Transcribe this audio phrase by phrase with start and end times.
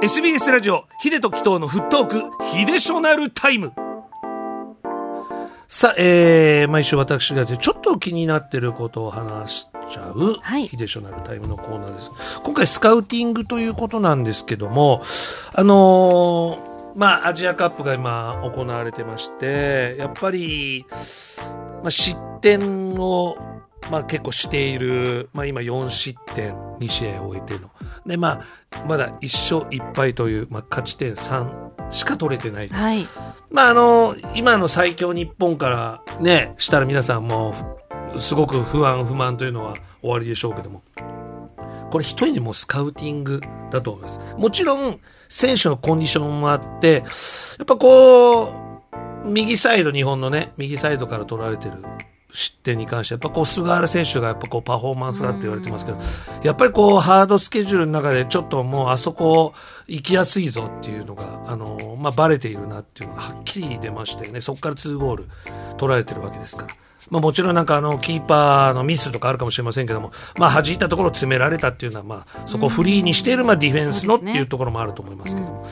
[0.00, 3.72] SBS ラジオヒデとキトのフットークヒデショナルタイム
[5.66, 15.02] さあ、えー、毎週私がちょっと気になってることを話しちゃう、はいヒデショナルタイムのコーナーです今回スカウティングということなんですけども
[15.52, 20.86] あのーまあアジアカップが今行われてましてやっぱり、
[21.82, 23.36] まあ、失点を
[23.90, 27.70] まあ結構している、まあ今4失点2試合を終えての。
[28.08, 32.68] でまあまだ1勝1敗という、まあ勝ち点3しか取れてない。
[32.68, 33.06] はい。
[33.50, 37.52] まああの、今の最強日本からね、したら皆さんも
[38.14, 40.82] ふすごく不安不満というのは終わりでしょうけども。
[41.90, 44.20] これ一人でもうスカウティングだと思います。
[44.36, 47.02] もちろん選手のコンディションもあって、や
[47.62, 48.48] っぱこう、
[49.24, 51.76] 右サイド日本のね、右サイドから取られてる
[52.30, 55.98] 失点に関して、やっぱこう菅原選手がやっぱこうパフォーマンスがって言われてますけど、
[56.42, 59.54] やっぱりこうハードスケジュールの中でちょっともうあそこ
[59.86, 64.40] 行きやすいぞっていうのが、あの、まあ、バレているなっていうのがはっきり出ましたよね。
[64.40, 65.28] そこから2ゴール
[65.78, 66.74] 取られてるわけですから。
[67.10, 75.66] まあもちろんなんかあのキーパーのミスとかあるかもしれませんけども、まあ弾いたところを詰められたっていうのはまあそこをフリーにしているまあディフェンスのっていうところもあると思いますけども、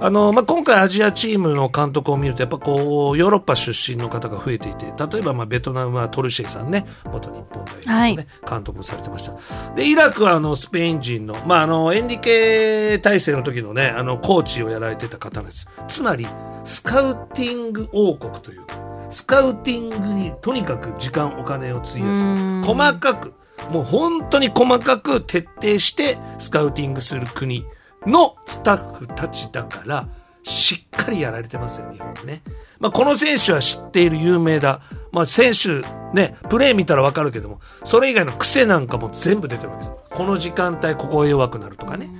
[0.00, 9.74] あのまあ今回アジアチームの監督を見るとやっぱこうヨーロッパ出身の方が増えていて、例えばまあベトナムはトルシエさんね、元日本代表のね、監督をされてました。
[9.74, 15.66] で、イラクはあのスペイン人の、まああのエンリケ体制の時のね、あのコーチをやられてた方なんです。
[15.88, 16.26] つまり
[16.64, 18.74] スカウティング王国というか、
[19.12, 23.34] スカウティングにとにかく時間お金を費やすうん細かく
[23.70, 27.64] もう本当に細かく徹底してスカウティングする国
[28.06, 30.08] のスタッフたちだから
[30.42, 32.42] しっかりやられてますよ日本ね、
[32.80, 34.80] まあ、この選手は知っている有名だ、
[35.12, 35.82] まあ、選手
[36.14, 39.96] ねプレー見たらわかるけどもそれ以外の癖なんかも全部出てるわけです。
[40.10, 42.10] この時間帯ここが弱くなるとかね。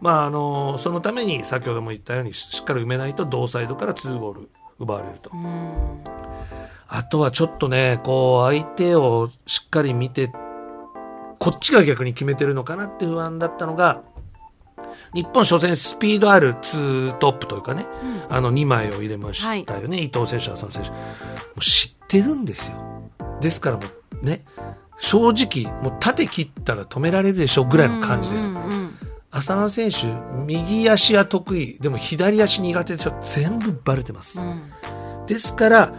[0.00, 5.30] まああのそのために先ほども言ったようにしっかり埋めないと同サイドから2ゴール奪われると。
[6.92, 10.32] あとはちょっとね、こう、相手をしっかり見て、
[11.38, 14.02] こっちが逆に決めてるのかなって不安だったのが、
[15.14, 17.86] 日本初戦スピードある2トップというかね、
[18.28, 21.99] あの2枚を入れましたよね、伊藤選手、浅野選手。
[22.10, 22.76] ってるんですよ。
[23.40, 23.84] ですからも
[24.20, 24.44] うね、
[24.98, 28.48] 正直、もう縦切ったら止められるでしょぐらいの感じです。
[28.48, 28.90] うんうんうん
[29.32, 30.06] 浅野選手、
[30.44, 34.42] 右足は得意、でも左足苦手でしょ全部バレてます。
[35.28, 35.94] ですから、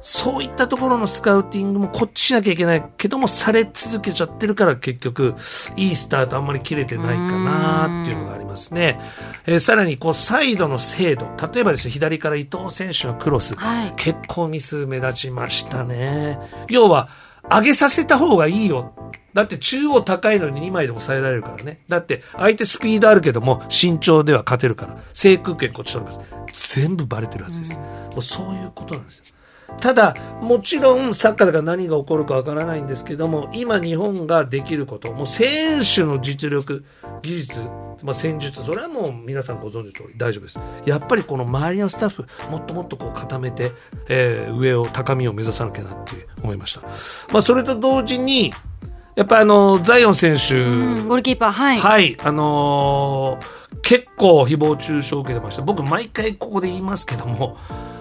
[0.00, 5.34] そういったところのスカウティングもこっちしなきゃいけないけども、され続けちゃってるから結局、
[5.76, 9.00] いいスタートあんまり切れてないかなっていうのがありますね。
[9.46, 11.26] えーさらに、こう、サイドの精度。
[11.52, 13.54] 例えばですね、左から伊藤選手のクロス。
[13.56, 16.38] はい結構ミス目立ちましたね。
[16.68, 17.08] 要は、
[17.50, 18.92] 上げさせた方がいいよ。
[19.34, 21.80] だって中央高いのに2枚で抑えられるからね。
[21.88, 24.96] だって相手スピードあるけども身長では勝てるから。
[25.12, 26.76] 制空権こっち取ります。
[26.76, 27.78] 全部バレてるはずです。
[27.78, 29.24] もうそういうことなんですよ。
[29.80, 36.84] ただ、もちろんサッカーだから何が起こるかわからないんですけども、今日本ができること、もう選手の実力、
[37.22, 37.60] 技術、
[38.02, 40.58] まあ、戦術、それはもう皆さんご存知の通り大丈夫です。
[40.84, 43.72] やっぱりこの周りのスタッフ、もっともっとこう固めて、
[44.08, 46.80] えー上を、高みを目指さなきゃなって思いました。
[47.32, 48.52] まあ、それと同時に、
[49.18, 50.68] やっぱあの、ザイオン選手、う
[51.04, 51.78] んゴールキーパー、はい。
[51.78, 55.62] はい、あのー結構誹謗中傷を受けてました。
[55.62, 57.56] 僕毎回ここで言いますけども、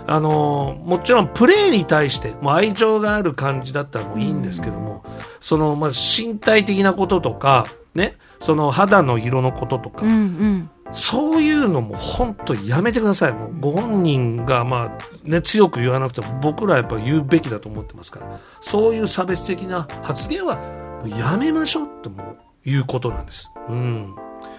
[0.06, 5.04] あのーもちろんプレーに対して、もう愛情がある感じだったらもういいんですけども、
[5.40, 10.70] その、まあ、身体的なこととか、ね、その肌の色のこととか、うんうん。
[10.92, 13.34] そういうのも本当やめてください。
[13.34, 20.60] もうご本人がまあね、強く言わなくても僕らはやっぱ言うべきだと思ってますから、そういう差別的な発言は
[21.06, 22.24] やめましょうっても
[22.66, 23.52] ういうことなんです。
[23.70, 24.16] うん。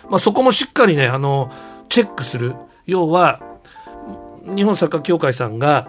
[0.08, 1.50] まあそこもしっかりね、あの、
[1.88, 2.54] チェックする。
[2.86, 3.40] 要は、
[4.44, 5.88] 日本サッカー協会さんが、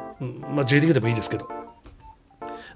[0.53, 1.47] まあ J リーグでもいいですけど、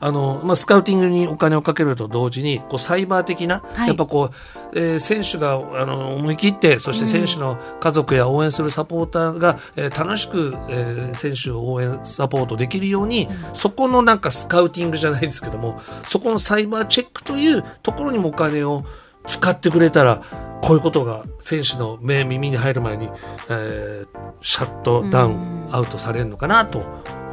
[0.06, 3.88] あの、まあ、スカウティングにお金をかけると同時に、こう、サイバー的な、はい。
[3.88, 18.84] やっぱこう、えー選手が、あの、思い切って、そして選手の家族や応援するサポーターが、えー楽しく、えー選手を応援、サポートできるように、そこのなんかスカウティングじゃないですけども、そこのサイバーチェックというところにもお金を
[19.28, 20.22] 使ってくれたら、
[20.62, 23.10] こういうことが選手の目、耳に入る前に、
[23.50, 26.80] えーシャットダウン、アウトされるのかなと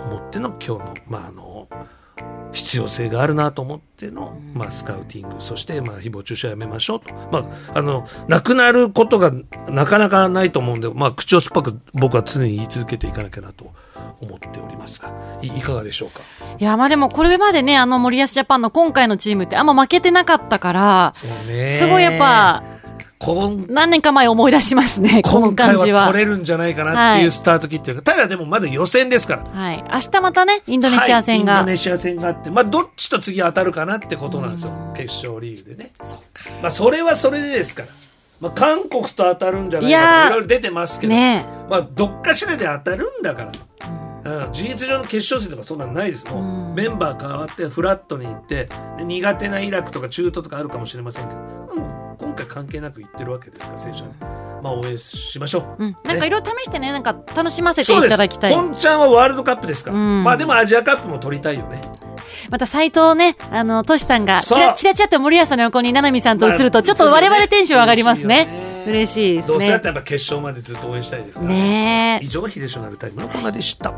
[0.06, 1.66] 思っての今日の、まあ、あの、
[2.52, 5.36] 必要性があるなと思っての、まあ、スカウティング。
[5.38, 9.32] そして、まあ、誹謗中傷はやめましょうと、まあ、あのなくなることが
[9.68, 13.72] なかなかないと思うんで、まあ、口を酸っぱく僕は常に言い続けていかなきゃなと
[14.20, 15.12] 思っておりますが
[15.42, 16.20] いいかがでしょうか？
[16.58, 21.78] いや、まあでもこれまでね、あの森保ジャパンの今回のチームってあんま負けてなかったから、そうね。
[21.78, 22.79] すごいやっぱ、今
[23.68, 25.82] 何年か前思い出しますね、今回は。
[25.82, 29.44] は取れるんじゃないかなっていうスタート切ってる、ただでもまだ予選ですから。
[29.44, 29.84] はい。
[29.92, 31.52] 明日またね、インドネシア戦が。
[31.52, 35.90] はいインドネシア戦があって、まあ、どっちと次当たるかなってことなんですよ、決勝リーグでね。
[36.62, 37.88] まあ、それはそれでですから。
[38.40, 43.52] まあ、韓国と当たるんじゃないかといろいろ出てますけど、ねまあ、どっかしらで当たるんだから。
[44.22, 48.68] うん、事実上の決勝戦とかそんなんないですもう、メンバー変わってフラットに行って
[48.98, 51.40] で苦手なイラクとか中東とかあるかもしれませんけど、
[51.74, 54.14] もう今回関係なく行ってるわけですから選手はね。
[54.62, 55.92] まあ応援しましょう、うん。
[55.92, 58.54] なんかねいろいろ試してね、なんか楽しませていただきたい。
[58.54, 59.90] 本ちゃんはワールドカップですか。
[59.90, 60.24] ら、うん。
[60.24, 61.80] まあでもアジアカップも取りたいよね。
[62.50, 68.48] また斎藤ね、あの、トシさんが、ちらちらちらって森保さんの横に、ななみさんと映ると、まあちょっと我々テンション上がりますね。
[68.86, 69.90] 嬉嬉しいですどうせだったね。
[69.90, 72.20] らやっぱ決勝までずっと応援したいですからね。
[72.22, 72.24] え。
[72.24, 72.28] 以。
[72.28, 73.92] 上秀吉のなるタイムのコーナーでした